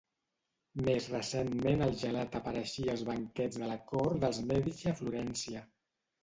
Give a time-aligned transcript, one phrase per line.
[0.85, 5.63] Més recentment el gelat apareixia als banquets de la cort dels Mèdici a Florència.